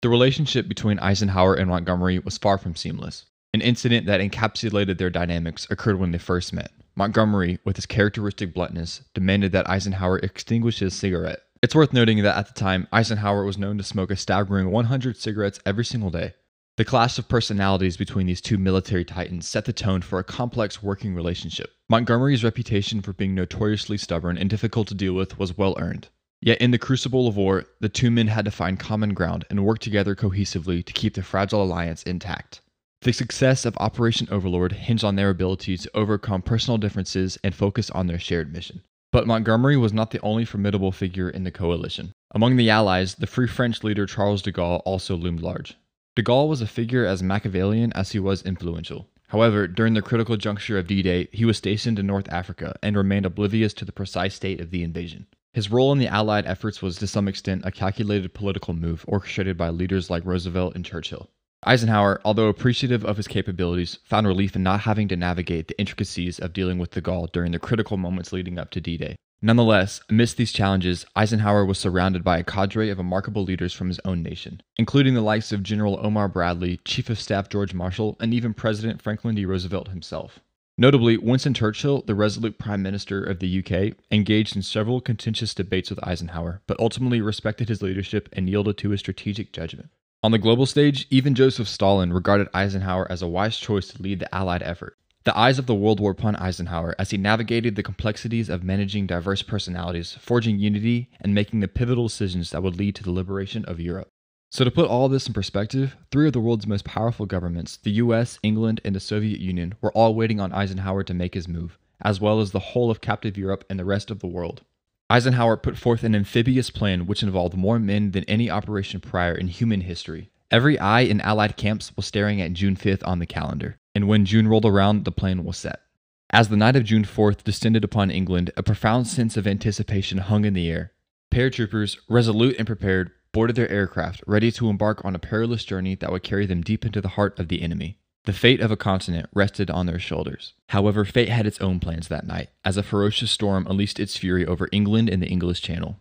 The 0.02 0.10
relationship 0.10 0.68
between 0.68 1.00
Eisenhower 1.00 1.56
and 1.56 1.70
Montgomery 1.70 2.20
was 2.20 2.38
far 2.38 2.58
from 2.58 2.76
seamless. 2.76 3.26
An 3.54 3.62
incident 3.62 4.06
that 4.06 4.20
encapsulated 4.20 4.98
their 4.98 5.10
dynamics 5.10 5.66
occurred 5.70 5.98
when 5.98 6.12
they 6.12 6.18
first 6.18 6.54
met. 6.54 6.72
Montgomery, 6.96 7.60
with 7.66 7.76
his 7.76 7.86
characteristic 7.86 8.54
bluntness, 8.54 9.02
demanded 9.14 9.52
that 9.54 9.70
Eisenhower 9.70 10.20
extinguish 10.20 10.80
his 10.80 10.94
cigarette. 10.94 11.40
It's 11.64 11.74
worth 11.74 11.94
noting 11.94 12.22
that 12.24 12.38
at 12.38 12.48
the 12.48 12.54
time, 12.54 12.88
Eisenhower 12.92 13.44
was 13.44 13.58
known 13.58 13.78
to 13.78 13.84
smoke 13.84 14.12
a 14.12 14.16
staggering 14.16 14.72
100 14.72 15.18
cigarettes 15.18 15.60
every 15.66 15.86
single 15.86 16.10
day. 16.10 16.34
The 16.78 16.86
clash 16.86 17.18
of 17.18 17.30
personalities 17.30 17.96
between 17.96 18.28
these 18.28 18.42
two 18.42 18.58
military 18.58 19.06
titans 19.06 19.48
set 19.48 19.64
the 19.64 19.72
tone 19.72 20.02
for 20.02 20.20
a 20.20 20.24
complex 20.26 20.84
working 20.84 21.16
relationship. 21.16 21.72
Montgomery's 21.88 22.44
reputation 22.44 23.02
for 23.02 23.14
being 23.14 23.34
notoriously 23.34 23.98
stubborn 23.98 24.38
and 24.38 24.50
difficult 24.50 24.90
to 24.90 24.94
deal 24.94 25.14
with 25.14 25.40
was 25.40 25.58
well 25.58 25.76
earned. 25.80 26.10
Yet 26.42 26.60
in 26.62 26.72
the 26.72 26.78
crucible 26.78 27.28
of 27.28 27.38
war, 27.38 27.66
the 27.80 27.90
two 27.90 28.12
men 28.12 28.28
had 28.28 28.46
to 28.46 28.52
find 28.52 28.80
common 28.80 29.14
ground 29.14 29.46
and 29.50 29.66
work 29.66 29.80
together 29.80 30.16
cohesively 30.16 30.86
to 30.86 30.94
keep 30.94 31.14
the 31.16 31.24
fragile 31.24 31.64
alliance 31.64 32.04
intact. 32.04 32.62
The 33.02 33.14
success 33.14 33.66
of 33.66 33.78
Operation 33.78 34.28
Overlord 34.32 34.72
hinged 34.72 35.04
on 35.04 35.16
their 35.16 35.30
ability 35.30 35.78
to 35.78 35.92
overcome 35.94 36.42
personal 36.42 36.78
differences 36.78 37.38
and 37.44 37.54
focus 37.54 37.90
on 37.92 38.08
their 38.08 38.20
shared 38.20 38.52
mission. 38.52 38.82
But 39.12 39.28
Montgomery 39.28 39.78
was 39.78 39.94
not 39.94 40.12
the 40.12 40.22
only 40.22 40.44
formidable 40.44 40.92
figure 40.92 41.30
in 41.30 41.44
the 41.44 41.52
coalition. 41.52 42.12
Among 42.32 42.58
the 42.58 42.70
Allies, 42.70 43.16
the 43.16 43.28
Free 43.28 43.48
French 43.48 43.84
leader 43.84 44.06
Charles 44.06 44.42
de 44.42 44.52
Gaulle 44.52 44.82
also 44.86 45.16
loomed 45.16 45.42
large. 45.42 45.78
De 46.16 46.24
Gaulle 46.24 46.50
was 46.50 46.62
a 46.62 46.68
figure 46.68 47.06
as 47.06 47.24
Machiavellian 47.24 47.94
as 47.94 48.12
he 48.12 48.20
was 48.20 48.42
influential. 48.44 49.08
However, 49.30 49.68
during 49.68 49.94
the 49.94 50.02
critical 50.02 50.38
juncture 50.38 50.78
of 50.78 50.88
D 50.88 51.02
Day, 51.02 51.28
he 51.32 51.46
was 51.46 51.58
stationed 51.58 51.98
in 51.98 52.08
North 52.08 52.28
Africa 52.30 52.76
and 52.84 52.96
remained 52.96 53.26
oblivious 53.26 53.74
to 53.76 53.86
the 53.86 53.92
precise 53.92 54.36
state 54.36 54.60
of 54.60 54.72
the 54.72 54.84
invasion. 54.84 55.28
His 55.56 55.72
role 55.72 55.94
in 55.94 56.00
the 56.00 56.10
Allied 56.10 56.46
efforts 56.46 56.82
was 56.82 56.98
to 56.98 57.08
some 57.08 57.30
extent 57.30 57.62
a 57.64 57.72
calculated 57.72 58.34
political 58.34 58.74
move 58.74 59.06
orchestrated 59.08 59.58
by 59.58 59.70
leaders 59.70 60.10
like 60.10 60.26
Roosevelt 60.26 60.76
and 60.76 60.84
Churchill. 60.84 61.30
Eisenhower, 61.64 62.20
although 62.26 62.50
appreciative 62.50 63.06
of 63.06 63.16
his 63.16 63.30
capabilities, 63.30 64.00
found 64.04 64.28
relief 64.28 64.58
in 64.58 64.64
not 64.64 64.82
having 64.82 65.08
to 65.08 65.16
navigate 65.16 65.70
the 65.70 65.80
intricacies 65.80 66.40
of 66.40 66.52
dealing 66.52 66.78
with 66.78 66.92
de 66.92 67.00
Gaulle 67.00 67.32
during 67.32 67.54
the 67.54 67.60
critical 67.60 67.96
moments 67.96 68.34
leading 68.34 68.60
up 68.60 68.70
to 68.72 68.82
D 68.82 68.98
Day. 68.98 69.16
Nonetheless, 69.42 70.02
amidst 70.10 70.36
these 70.36 70.52
challenges, 70.52 71.06
Eisenhower 71.16 71.64
was 71.64 71.78
surrounded 71.78 72.22
by 72.22 72.38
a 72.38 72.44
cadre 72.44 72.90
of 72.90 72.98
remarkable 72.98 73.46
leaders 73.46 73.72
from 73.72 73.88
his 73.88 74.02
own 74.04 74.22
nation, 74.22 74.62
including 74.76 75.14
the 75.14 75.22
likes 75.22 75.54
of 75.54 75.64
General 75.64 75.98
Omar 76.06 76.28
Bradley, 76.28 76.82
Chief 76.84 77.10
of 77.10 77.18
Staff 77.18 77.48
George 77.48 77.74
Marshall, 77.74 78.18
and 78.20 78.34
even 78.34 78.54
President 78.54 79.02
Franklin 79.02 79.36
D. 79.36 79.46
Roosevelt 79.46 79.88
himself. 79.88 80.42
Notably, 80.78 81.16
Winston 81.16 81.54
Churchill, 81.54 82.02
the 82.02 82.16
resolute 82.16 82.58
Prime 82.58 82.82
Minister 82.82 83.24
of 83.24 83.40
the 83.40 83.60
UK, 83.60 83.96
engaged 84.12 84.58
in 84.58 84.62
several 84.62 85.00
contentious 85.00 85.54
debates 85.54 85.90
with 85.90 86.06
Eisenhower, 86.06 86.62
but 86.68 86.78
ultimately 86.82 87.22
respected 87.22 87.70
his 87.70 87.82
leadership 87.82 88.28
and 88.34 88.50
yielded 88.50 88.78
to 88.80 88.90
his 88.90 89.00
strategic 89.00 89.54
judgment. 89.54 89.90
On 90.22 90.32
the 90.32 90.38
global 90.38 90.66
stage, 90.66 91.08
even 91.10 91.34
Joseph 91.34 91.70
Stalin 91.70 92.12
regarded 92.12 92.50
Eisenhower 92.54 93.10
as 93.10 93.22
a 93.22 93.28
wise 93.28 93.58
choice 93.58 93.88
to 93.90 94.02
lead 94.02 94.20
the 94.20 94.36
Allied 94.36 94.64
effort. 94.64 94.98
The 95.24 95.38
eyes 95.38 95.58
of 95.58 95.66
the 95.66 95.74
world 95.74 96.02
were 96.02 96.12
upon 96.12 96.36
Eisenhower 96.36 96.94
as 97.00 97.12
he 97.12 97.18
navigated 97.18 97.76
the 97.76 97.84
complexities 97.84 98.50
of 98.50 98.64
managing 98.64 99.08
diverse 99.08 99.44
personalities, 99.44 100.18
forging 100.20 100.60
unity, 100.60 101.10
and 101.22 101.34
making 101.34 101.62
the 101.62 101.70
pivotal 101.70 102.08
decisions 102.08 102.52
that 102.52 102.62
would 102.62 102.76
lead 102.76 102.96
to 102.96 103.04
the 103.04 103.12
liberation 103.12 103.64
of 103.64 103.80
Europe. 103.80 104.10
So, 104.56 104.64
to 104.64 104.72
put 104.72 104.88
all 104.88 105.10
this 105.10 105.28
in 105.28 105.34
perspective, 105.34 105.98
three 106.12 106.28
of 106.28 106.32
the 106.32 106.40
world's 106.40 106.66
most 106.66 106.86
powerful 106.86 107.26
governments, 107.26 107.76
the 107.76 107.92
US, 107.92 108.40
England, 108.42 108.80
and 108.86 108.96
the 108.96 109.02
Soviet 109.02 109.42
Union, 109.42 109.76
were 109.82 109.92
all 109.92 110.16
waiting 110.16 110.40
on 110.40 110.54
Eisenhower 110.54 111.04
to 111.04 111.14
make 111.14 111.34
his 111.34 111.50
move, 111.50 111.78
as 112.02 112.22
well 112.22 112.40
as 112.40 112.52
the 112.52 112.72
whole 112.72 112.90
of 112.90 113.02
captive 113.02 113.38
Europe 113.38 113.66
and 113.70 113.78
the 113.78 113.84
rest 113.84 114.10
of 114.10 114.20
the 114.20 114.28
world. 114.28 114.62
Eisenhower 115.10 115.58
put 115.58 115.78
forth 115.78 116.06
an 116.06 116.16
amphibious 116.16 116.70
plan 116.70 117.06
which 117.06 117.22
involved 117.22 117.58
more 117.58 117.80
men 117.80 118.12
than 118.12 118.24
any 118.30 118.50
operation 118.50 119.02
prior 119.02 119.36
in 119.36 119.50
human 119.50 119.82
history. 119.82 120.30
Every 120.50 120.80
eye 120.80 121.02
in 121.02 121.20
Allied 121.20 121.58
camps 121.58 121.92
was 121.98 122.06
staring 122.06 122.40
at 122.40 122.54
June 122.54 122.78
5th 122.78 123.06
on 123.06 123.20
the 123.20 123.26
calendar, 123.26 123.78
and 123.94 124.08
when 124.08 124.24
June 124.24 124.48
rolled 124.48 124.64
around, 124.64 125.04
the 125.04 125.12
plan 125.12 125.44
was 125.44 125.58
set. 125.58 125.82
As 126.30 126.48
the 126.48 126.56
night 126.56 126.78
of 126.78 126.86
June 126.86 127.04
4th 127.04 127.44
descended 127.44 127.84
upon 127.84 128.10
England, 128.10 128.52
a 128.56 128.64
profound 128.64 129.08
sense 129.08 129.36
of 129.36 129.48
anticipation 129.48 130.20
hung 130.20 130.46
in 130.46 130.54
the 130.54 130.70
air. 130.72 130.94
Paratroopers, 131.30 131.98
resolute 132.08 132.56
and 132.58 132.66
prepared, 132.66 133.12
boarded 133.36 133.58
their 133.58 133.70
aircraft, 133.70 134.24
ready 134.26 134.50
to 134.50 134.70
embark 134.70 135.04
on 135.04 135.14
a 135.14 135.20
perilous 135.20 135.66
journey 135.66 135.94
that 135.94 136.10
would 136.10 136.24
carry 136.24 136.46
them 136.46 136.62
deep 136.62 136.86
into 136.86 137.02
the 137.02 137.10
heart 137.10 137.38
of 137.38 137.50
the 137.50 137.62
enemy. 137.62 138.00
The 138.24 138.32
fate 138.32 138.62
of 138.62 138.72
a 138.72 138.78
continent 138.78 139.30
rested 139.34 139.70
on 139.70 139.88
their 139.88 140.00
shoulders. 140.00 140.54
However, 140.70 141.04
fate 141.04 141.28
had 141.28 141.46
its 141.46 141.60
own 141.60 141.82
plans 141.82 142.08
that 142.08 142.26
night, 142.26 142.48
as 142.64 142.78
a 142.78 142.82
ferocious 142.82 143.32
storm 143.32 143.68
unleashed 143.70 144.00
its 144.00 144.16
fury 144.16 144.46
over 144.46 144.70
England 144.72 145.10
and 145.10 145.22
the 145.22 145.28
English 145.28 145.62
Channel. 145.62 146.00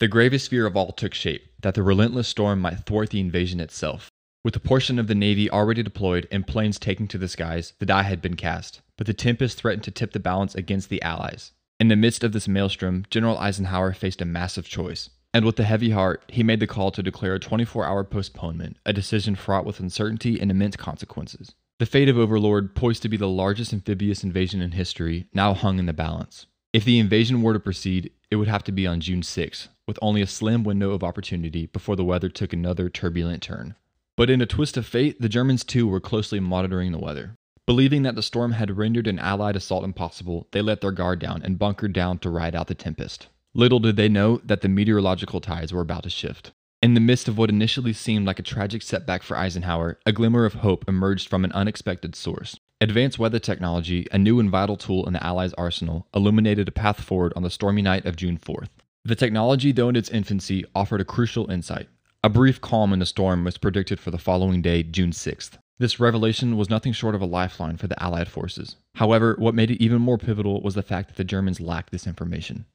The 0.00 0.08
gravest 0.08 0.50
fear 0.50 0.66
of 0.66 0.76
all 0.76 0.90
took 0.90 1.14
shape 1.14 1.44
that 1.60 1.76
the 1.76 1.84
relentless 1.84 2.26
storm 2.26 2.60
might 2.60 2.80
thwart 2.80 3.10
the 3.10 3.20
invasion 3.20 3.60
itself. 3.60 4.10
With 4.42 4.56
a 4.56 4.60
portion 4.60 4.98
of 4.98 5.06
the 5.06 5.14
Navy 5.14 5.48
already 5.48 5.84
deployed 5.84 6.26
and 6.32 6.44
planes 6.44 6.80
taking 6.80 7.06
to 7.06 7.18
the 7.18 7.28
skies, 7.28 7.74
the 7.78 7.86
die 7.86 8.02
had 8.02 8.20
been 8.20 8.34
cast, 8.34 8.80
but 8.98 9.06
the 9.06 9.14
tempest 9.14 9.58
threatened 9.58 9.84
to 9.84 9.92
tip 9.92 10.10
the 10.10 10.18
balance 10.18 10.56
against 10.56 10.88
the 10.88 11.00
Allies. 11.02 11.52
In 11.78 11.86
the 11.86 11.94
midst 11.94 12.24
of 12.24 12.32
this 12.32 12.48
maelstrom, 12.48 13.04
General 13.10 13.38
Eisenhower 13.38 13.92
faced 13.92 14.20
a 14.20 14.24
massive 14.24 14.66
choice. 14.66 15.10
And 15.34 15.44
with 15.44 15.58
a 15.58 15.64
heavy 15.64 15.90
heart, 15.90 16.22
he 16.28 16.44
made 16.44 16.60
the 16.60 16.66
call 16.68 16.92
to 16.92 17.02
declare 17.02 17.34
a 17.34 17.40
24 17.40 17.84
hour 17.84 18.04
postponement, 18.04 18.78
a 18.86 18.92
decision 18.92 19.34
fraught 19.34 19.66
with 19.66 19.80
uncertainty 19.80 20.40
and 20.40 20.48
immense 20.48 20.76
consequences. 20.76 21.56
The 21.80 21.86
fate 21.86 22.08
of 22.08 22.16
Overlord, 22.16 22.76
poised 22.76 23.02
to 23.02 23.08
be 23.08 23.16
the 23.16 23.26
largest 23.26 23.72
amphibious 23.72 24.22
invasion 24.22 24.62
in 24.62 24.70
history, 24.70 25.26
now 25.34 25.52
hung 25.52 25.80
in 25.80 25.86
the 25.86 25.92
balance. 25.92 26.46
If 26.72 26.84
the 26.84 27.00
invasion 27.00 27.42
were 27.42 27.52
to 27.52 27.58
proceed, 27.58 28.12
it 28.30 28.36
would 28.36 28.46
have 28.46 28.62
to 28.64 28.72
be 28.72 28.86
on 28.86 29.00
June 29.00 29.24
6, 29.24 29.68
with 29.88 29.98
only 30.00 30.22
a 30.22 30.26
slim 30.28 30.62
window 30.62 30.92
of 30.92 31.02
opportunity 31.02 31.66
before 31.66 31.96
the 31.96 32.04
weather 32.04 32.28
took 32.28 32.52
another 32.52 32.88
turbulent 32.88 33.42
turn. 33.42 33.74
But 34.16 34.30
in 34.30 34.40
a 34.40 34.46
twist 34.46 34.76
of 34.76 34.86
fate, 34.86 35.20
the 35.20 35.28
Germans 35.28 35.64
too 35.64 35.88
were 35.88 35.98
closely 35.98 36.38
monitoring 36.38 36.92
the 36.92 36.98
weather. 36.98 37.34
Believing 37.66 38.02
that 38.02 38.14
the 38.14 38.22
storm 38.22 38.52
had 38.52 38.76
rendered 38.76 39.08
an 39.08 39.18
Allied 39.18 39.56
assault 39.56 39.82
impossible, 39.82 40.46
they 40.52 40.62
let 40.62 40.80
their 40.80 40.92
guard 40.92 41.18
down 41.18 41.42
and 41.42 41.58
bunkered 41.58 41.92
down 41.92 42.18
to 42.18 42.30
ride 42.30 42.54
out 42.54 42.68
the 42.68 42.74
tempest. 42.76 43.26
Little 43.56 43.78
did 43.78 43.94
they 43.94 44.08
know 44.08 44.40
that 44.44 44.62
the 44.62 44.68
meteorological 44.68 45.40
tides 45.40 45.72
were 45.72 45.80
about 45.80 46.02
to 46.02 46.10
shift. 46.10 46.50
In 46.82 46.94
the 46.94 47.00
midst 47.00 47.28
of 47.28 47.38
what 47.38 47.50
initially 47.50 47.92
seemed 47.92 48.26
like 48.26 48.40
a 48.40 48.42
tragic 48.42 48.82
setback 48.82 49.22
for 49.22 49.36
Eisenhower, 49.36 50.00
a 50.04 50.12
glimmer 50.12 50.44
of 50.44 50.54
hope 50.54 50.84
emerged 50.88 51.28
from 51.28 51.44
an 51.44 51.52
unexpected 51.52 52.16
source. 52.16 52.58
Advanced 52.80 53.16
weather 53.16 53.38
technology, 53.38 54.08
a 54.10 54.18
new 54.18 54.40
and 54.40 54.50
vital 54.50 54.76
tool 54.76 55.06
in 55.06 55.12
the 55.12 55.24
Allies' 55.24 55.54
arsenal, 55.54 56.08
illuminated 56.12 56.66
a 56.66 56.72
path 56.72 57.00
forward 57.00 57.32
on 57.36 57.44
the 57.44 57.48
stormy 57.48 57.80
night 57.80 58.04
of 58.04 58.16
June 58.16 58.38
4th. 58.38 58.70
The 59.04 59.14
technology, 59.14 59.70
though 59.70 59.88
in 59.88 59.94
its 59.96 60.10
infancy, 60.10 60.64
offered 60.74 61.00
a 61.00 61.04
crucial 61.04 61.48
insight. 61.48 61.88
A 62.24 62.28
brief 62.28 62.60
calm 62.60 62.92
in 62.92 62.98
the 62.98 63.06
storm 63.06 63.44
was 63.44 63.56
predicted 63.56 64.00
for 64.00 64.10
the 64.10 64.18
following 64.18 64.62
day, 64.62 64.82
June 64.82 65.12
6th. 65.12 65.58
This 65.78 66.00
revelation 66.00 66.56
was 66.56 66.70
nothing 66.70 66.92
short 66.92 67.14
of 67.14 67.22
a 67.22 67.26
lifeline 67.26 67.76
for 67.76 67.86
the 67.86 68.02
Allied 68.02 68.28
forces. 68.28 68.76
However, 68.96 69.36
what 69.38 69.54
made 69.54 69.70
it 69.70 69.82
even 69.82 70.02
more 70.02 70.18
pivotal 70.18 70.60
was 70.60 70.74
the 70.74 70.82
fact 70.82 71.08
that 71.08 71.16
the 71.16 71.24
Germans 71.24 71.60
lacked 71.60 71.92
this 71.92 72.06
information. 72.06 72.66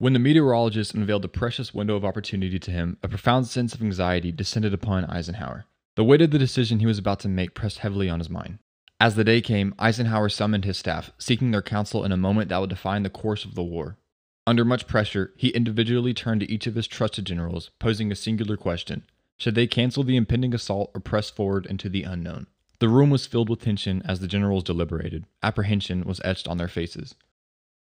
When 0.00 0.12
the 0.12 0.20
meteorologist 0.20 0.94
unveiled 0.94 1.22
the 1.22 1.28
precious 1.28 1.74
window 1.74 1.96
of 1.96 2.04
opportunity 2.04 2.60
to 2.60 2.70
him, 2.70 2.98
a 3.02 3.08
profound 3.08 3.48
sense 3.48 3.74
of 3.74 3.82
anxiety 3.82 4.30
descended 4.30 4.72
upon 4.72 5.04
Eisenhower. 5.06 5.66
The 5.96 6.04
weight 6.04 6.22
of 6.22 6.30
the 6.30 6.38
decision 6.38 6.78
he 6.78 6.86
was 6.86 6.98
about 6.98 7.18
to 7.20 7.28
make 7.28 7.52
pressed 7.52 7.78
heavily 7.78 8.08
on 8.08 8.20
his 8.20 8.30
mind. 8.30 8.60
As 9.00 9.16
the 9.16 9.24
day 9.24 9.40
came, 9.40 9.74
Eisenhower 9.76 10.28
summoned 10.28 10.64
his 10.64 10.78
staff, 10.78 11.10
seeking 11.18 11.50
their 11.50 11.62
counsel 11.62 12.04
in 12.04 12.12
a 12.12 12.16
moment 12.16 12.48
that 12.48 12.60
would 12.60 12.70
define 12.70 13.02
the 13.02 13.10
course 13.10 13.44
of 13.44 13.56
the 13.56 13.62
war. 13.64 13.96
Under 14.46 14.64
much 14.64 14.86
pressure, 14.86 15.32
he 15.36 15.48
individually 15.48 16.14
turned 16.14 16.42
to 16.42 16.50
each 16.50 16.68
of 16.68 16.76
his 16.76 16.86
trusted 16.86 17.24
generals, 17.24 17.70
posing 17.80 18.12
a 18.12 18.14
singular 18.14 18.56
question 18.56 19.02
Should 19.36 19.56
they 19.56 19.66
cancel 19.66 20.04
the 20.04 20.16
impending 20.16 20.54
assault 20.54 20.92
or 20.94 21.00
press 21.00 21.28
forward 21.28 21.66
into 21.66 21.88
the 21.88 22.04
unknown? 22.04 22.46
The 22.78 22.88
room 22.88 23.10
was 23.10 23.26
filled 23.26 23.50
with 23.50 23.62
tension 23.62 24.02
as 24.04 24.20
the 24.20 24.28
generals 24.28 24.62
deliberated. 24.62 25.24
Apprehension 25.42 26.04
was 26.04 26.20
etched 26.24 26.46
on 26.46 26.56
their 26.56 26.68
faces. 26.68 27.16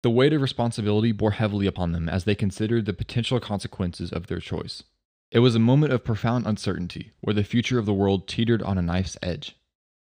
The 0.04 0.10
weight 0.10 0.34
of 0.34 0.42
responsibility 0.42 1.12
bore 1.12 1.30
heavily 1.30 1.66
upon 1.66 1.92
them 1.92 2.10
as 2.10 2.24
they 2.24 2.34
considered 2.34 2.84
the 2.84 2.92
potential 2.92 3.40
consequences 3.40 4.12
of 4.12 4.26
their 4.26 4.38
choice. 4.38 4.82
It 5.30 5.38
was 5.38 5.54
a 5.54 5.58
moment 5.58 5.94
of 5.94 6.04
profound 6.04 6.46
uncertainty, 6.46 7.12
where 7.22 7.32
the 7.32 7.42
future 7.42 7.78
of 7.78 7.86
the 7.86 7.94
world 7.94 8.28
teetered 8.28 8.62
on 8.62 8.76
a 8.76 8.82
knife's 8.82 9.16
edge. 9.22 9.56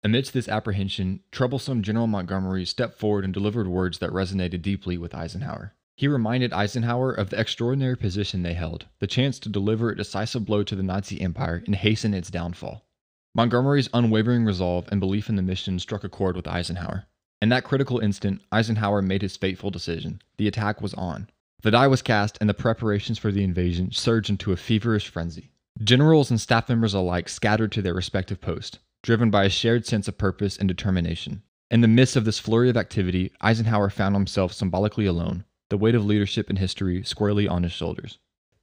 Amidst 0.03 0.33
this 0.33 0.49
apprehension, 0.49 1.21
troublesome 1.31 1.81
General 1.81 2.07
Montgomery 2.07 2.65
stepped 2.65 2.99
forward 2.99 3.23
and 3.23 3.33
delivered 3.33 3.69
words 3.69 3.99
that 3.99 4.09
resonated 4.09 4.61
deeply 4.61 4.97
with 4.97 5.15
Eisenhower. 5.15 5.75
He 5.95 6.09
reminded 6.09 6.51
Eisenhower 6.51 7.13
of 7.13 7.29
the 7.29 7.39
extraordinary 7.39 7.95
position 7.95 8.43
they 8.43 8.53
held, 8.53 8.87
the 8.99 9.07
chance 9.07 9.39
to 9.39 9.47
deliver 9.47 9.91
a 9.91 9.95
decisive 9.95 10.45
blow 10.45 10.63
to 10.63 10.75
the 10.75 10.83
Nazi 10.83 11.21
Empire 11.21 11.63
and 11.65 11.73
hasten 11.73 12.13
its 12.13 12.29
downfall. 12.29 12.85
Montgomery's 13.33 13.87
unwavering 13.93 14.43
resolve 14.43 14.89
and 14.91 14.99
belief 14.99 15.29
in 15.29 15.37
the 15.37 15.41
mission 15.41 15.79
struck 15.79 16.03
a 16.03 16.09
chord 16.09 16.35
with 16.35 16.49
Eisenhower. 16.49 17.05
In 17.41 17.49
that 17.49 17.63
critical 17.63 17.99
instant, 17.99 18.41
Eisenhower 18.51 19.01
made 19.01 19.21
his 19.21 19.37
fateful 19.37 19.69
decision. 19.69 20.21
The 20.37 20.47
attack 20.47 20.81
was 20.81 20.93
on. 20.93 21.29
The 21.61 21.71
die 21.71 21.87
was 21.87 22.01
cast, 22.01 22.37
and 22.39 22.49
the 22.49 22.53
preparations 22.53 23.17
for 23.17 23.31
the 23.31 23.43
invasion 23.43 23.91
surged 23.91 24.29
into 24.29 24.51
a 24.51 24.57
feverish 24.57 25.09
frenzy. 25.09 25.51
Generals 25.83 26.29
and 26.29 26.39
staff 26.39 26.69
members 26.69 26.93
alike 26.93 27.27
scattered 27.27 27.71
to 27.73 27.81
their 27.81 27.93
respective 27.93 28.39
posts, 28.39 28.79
driven 29.03 29.29
by 29.29 29.43
a 29.43 29.49
shared 29.49 29.85
sense 29.85 30.07
of 30.07 30.17
purpose 30.17 30.57
and 30.57 30.67
determination. 30.67 31.43
In 31.69 31.81
the 31.81 31.87
midst 31.87 32.15
of 32.15 32.23
this 32.23 32.39
flurry 32.39 32.69
of 32.69 32.77
activity, 32.77 33.31
Eisenhower 33.41 33.89
found 33.89 34.15
himself 34.15 34.53
symbolically 34.53 35.05
alone, 35.05 35.43
the 35.69 35.77
weight 35.77 35.95
of 35.95 36.05
leadership 36.05 36.49
and 36.49 36.59
history 36.59 37.03
squarely 37.03 37.47
on 37.47 37.63
his 37.63 37.71
shoulders. 37.71 38.19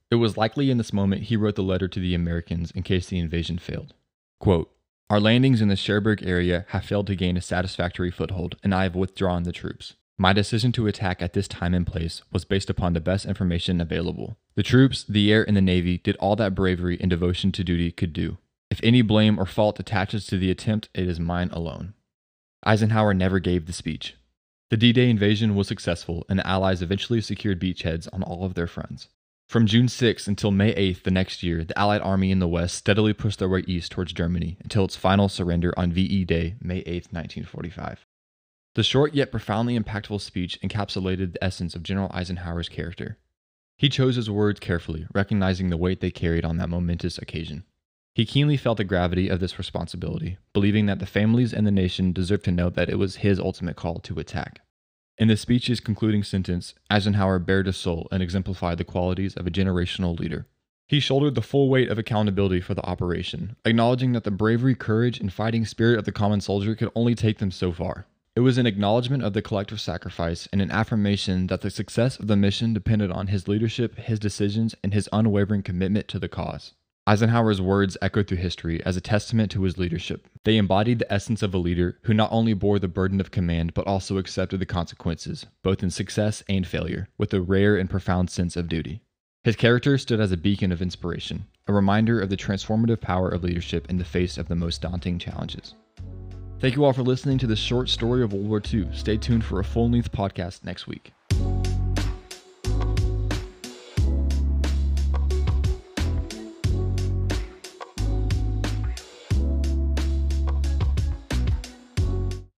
It 0.09 0.15
was 0.15 0.37
likely 0.37 0.71
in 0.71 0.77
this 0.77 0.93
moment 0.93 1.23
he 1.23 1.35
wrote 1.35 1.55
the 1.55 1.63
letter 1.63 1.87
to 1.87 1.99
the 1.99 2.15
Americans 2.15 2.71
in 2.71 2.83
case 2.83 3.07
the 3.07 3.19
invasion 3.19 3.57
failed. 3.57 3.93
Quote, 4.39 4.71
Our 5.09 5.19
landings 5.19 5.61
in 5.61 5.67
the 5.67 5.75
Cherbourg 5.75 6.23
area 6.23 6.65
have 6.69 6.85
failed 6.85 7.07
to 7.07 7.15
gain 7.15 7.37
a 7.37 7.41
satisfactory 7.41 8.09
foothold, 8.11 8.55
and 8.63 8.73
I 8.73 8.83
have 8.83 8.95
withdrawn 8.95 9.43
the 9.43 9.51
troops. 9.51 9.93
My 10.17 10.33
decision 10.33 10.71
to 10.73 10.87
attack 10.87 11.21
at 11.21 11.33
this 11.33 11.47
time 11.47 11.73
and 11.73 11.85
place 11.85 12.21
was 12.31 12.45
based 12.45 12.69
upon 12.69 12.93
the 12.93 13.01
best 13.01 13.25
information 13.25 13.81
available. 13.81 14.37
The 14.55 14.63
troops, 14.63 15.03
the 15.03 15.31
air, 15.31 15.43
and 15.47 15.57
the 15.57 15.61
navy 15.61 15.97
did 15.97 16.15
all 16.17 16.35
that 16.37 16.55
bravery 16.55 16.97
and 16.99 17.09
devotion 17.09 17.51
to 17.53 17.63
duty 17.63 17.91
could 17.91 18.13
do. 18.13 18.37
If 18.69 18.79
any 18.83 19.01
blame 19.01 19.37
or 19.39 19.45
fault 19.45 19.79
attaches 19.79 20.25
to 20.27 20.37
the 20.37 20.49
attempt, 20.49 20.89
it 20.93 21.07
is 21.07 21.19
mine 21.19 21.49
alone. 21.51 21.93
Eisenhower 22.65 23.13
never 23.13 23.39
gave 23.39 23.65
the 23.65 23.73
speech, 23.73 24.15
the 24.73 24.77
D 24.77 24.91
Day 24.91 25.07
invasion 25.07 25.53
was 25.53 25.67
successful, 25.67 26.25
and 26.27 26.39
the 26.39 26.47
Allies 26.47 26.81
eventually 26.81 27.21
secured 27.21 27.61
beachheads 27.61 28.07
on 28.11 28.23
all 28.23 28.43
of 28.43 28.55
their 28.55 28.65
fronts. 28.65 29.07
From 29.53 29.67
June 29.67 29.87
6 29.87 30.27
until 30.27 30.49
May 30.49 30.71
8 30.71 31.03
the 31.03 31.11
next 31.11 31.43
year, 31.43 31.63
the 31.63 31.77
Allied 31.77 32.01
army 32.01 32.31
in 32.31 32.39
the 32.39 32.47
West 32.47 32.73
steadily 32.73 33.13
pushed 33.13 33.37
their 33.37 33.47
way 33.47 33.63
east 33.67 33.91
towards 33.91 34.11
Germany 34.11 34.57
until 34.63 34.83
its 34.83 34.95
final 34.95 35.29
surrender 35.29 35.71
on 35.77 35.93
VE 35.93 36.25
Day, 36.25 36.55
May 36.59 36.79
8, 36.79 37.13
1945. 37.13 38.03
The 38.73 38.81
short 38.81 39.13
yet 39.13 39.29
profoundly 39.29 39.77
impactful 39.79 40.21
speech 40.21 40.59
encapsulated 40.63 41.33
the 41.33 41.43
essence 41.43 41.75
of 41.75 41.83
General 41.83 42.09
Eisenhower's 42.11 42.67
character. 42.67 43.19
He 43.77 43.89
chose 43.89 44.15
his 44.15 44.27
words 44.27 44.59
carefully, 44.59 45.05
recognizing 45.13 45.69
the 45.69 45.77
weight 45.77 46.01
they 46.01 46.09
carried 46.09 46.45
on 46.45 46.57
that 46.57 46.69
momentous 46.69 47.19
occasion. 47.19 47.63
He 48.15 48.25
keenly 48.25 48.57
felt 48.57 48.77
the 48.77 48.83
gravity 48.83 49.29
of 49.29 49.39
this 49.39 49.59
responsibility, 49.59 50.39
believing 50.53 50.87
that 50.87 50.97
the 50.97 51.05
families 51.05 51.53
and 51.53 51.67
the 51.67 51.71
nation 51.71 52.11
deserved 52.11 52.45
to 52.45 52.51
know 52.51 52.71
that 52.71 52.89
it 52.89 52.97
was 52.97 53.17
his 53.17 53.39
ultimate 53.39 53.75
call 53.75 53.99
to 53.99 54.17
attack. 54.17 54.61
In 55.17 55.27
the 55.27 55.37
speech's 55.37 55.79
concluding 55.79 56.23
sentence, 56.23 56.73
Eisenhower 56.89 57.37
bared 57.37 57.67
his 57.67 57.77
soul 57.77 58.07
and 58.11 58.23
exemplified 58.23 58.79
the 58.79 58.83
qualities 58.83 59.35
of 59.35 59.45
a 59.45 59.51
generational 59.51 60.19
leader. 60.19 60.47
He 60.87 60.99
shouldered 60.99 61.35
the 61.35 61.41
full 61.41 61.69
weight 61.69 61.89
of 61.89 61.99
accountability 61.99 62.61
for 62.61 62.73
the 62.73 62.85
operation, 62.85 63.55
acknowledging 63.63 64.13
that 64.13 64.23
the 64.23 64.31
bravery, 64.31 64.75
courage, 64.75 65.19
and 65.19 65.31
fighting 65.31 65.65
spirit 65.65 65.99
of 65.99 66.05
the 66.05 66.11
common 66.11 66.41
soldier 66.41 66.75
could 66.75 66.91
only 66.95 67.13
take 67.13 67.37
them 67.37 67.51
so 67.51 67.71
far. 67.71 68.07
It 68.35 68.39
was 68.39 68.57
an 68.57 68.65
acknowledgement 68.65 69.23
of 69.23 69.33
the 69.33 69.43
collective 69.43 69.79
sacrifice 69.79 70.47
and 70.51 70.61
an 70.61 70.71
affirmation 70.71 71.45
that 71.47 71.61
the 71.61 71.69
success 71.69 72.17
of 72.17 72.25
the 72.25 72.35
mission 72.35 72.73
depended 72.73 73.11
on 73.11 73.27
his 73.27 73.47
leadership, 73.47 73.95
his 73.97 74.17
decisions, 74.17 74.73
and 74.83 74.93
his 74.93 75.07
unwavering 75.13 75.61
commitment 75.61 76.07
to 76.07 76.19
the 76.19 76.27
cause. 76.27 76.73
Eisenhower's 77.05 77.59
words 77.59 77.97
echoed 78.01 78.27
through 78.27 78.37
history 78.37 78.81
as 78.85 78.95
a 78.95 79.01
testament 79.01 79.51
to 79.51 79.63
his 79.63 79.77
leadership. 79.77 80.25
They 80.45 80.55
embodied 80.55 80.99
the 80.99 81.11
essence 81.11 81.43
of 81.43 81.53
a 81.53 81.57
leader 81.57 81.99
who 82.03 82.13
not 82.13 82.31
only 82.31 82.53
bore 82.53 82.79
the 82.79 82.87
burden 82.87 83.19
of 83.19 83.29
command 83.29 83.73
but 83.73 83.85
also 83.85 84.17
accepted 84.17 84.61
the 84.61 84.65
consequences, 84.65 85.45
both 85.63 85.83
in 85.83 85.89
success 85.89 86.43
and 86.47 86.65
failure, 86.65 87.09
with 87.17 87.33
a 87.33 87.41
rare 87.41 87.75
and 87.75 87.89
profound 87.89 88.29
sense 88.29 88.55
of 88.55 88.69
duty. 88.69 89.01
His 89.43 89.57
character 89.57 89.97
stood 89.97 90.21
as 90.21 90.31
a 90.31 90.37
beacon 90.37 90.71
of 90.71 90.81
inspiration, 90.81 91.45
a 91.67 91.73
reminder 91.73 92.21
of 92.21 92.29
the 92.29 92.37
transformative 92.37 93.01
power 93.01 93.27
of 93.27 93.43
leadership 93.43 93.89
in 93.89 93.97
the 93.97 94.05
face 94.05 94.37
of 94.37 94.47
the 94.47 94.55
most 94.55 94.81
daunting 94.81 95.19
challenges. 95.19 95.75
Thank 96.61 96.77
you 96.77 96.85
all 96.85 96.93
for 96.93 97.03
listening 97.03 97.37
to 97.39 97.47
this 97.47 97.59
short 97.59 97.89
story 97.89 98.23
of 98.23 98.31
World 98.31 98.47
War 98.47 98.61
II. 98.73 98.87
Stay 98.93 99.17
tuned 99.17 99.43
for 99.43 99.59
a 99.59 99.65
full 99.65 99.89
length 99.89 100.13
podcast 100.13 100.63
next 100.63 100.87
week. 100.87 101.11